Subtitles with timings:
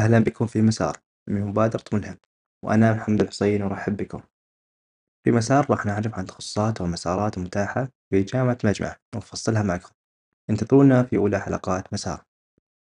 [0.00, 0.96] أهلا بكم في مسار
[1.28, 2.18] من مبادرة ملهم،
[2.64, 4.20] وأنا محمد الحصين أرحب بكم.
[5.24, 9.90] في مسار راح نعرف عن تخصصات ومسارات متاحة في جامعة مجمع ونفصلها معكم.
[10.50, 12.24] انتظرونا في أولى حلقات مسار.